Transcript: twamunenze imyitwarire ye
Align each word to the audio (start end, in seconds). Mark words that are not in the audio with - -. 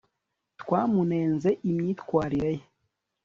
twamunenze 0.61 1.49
imyitwarire 1.69 2.49
ye 2.59 2.63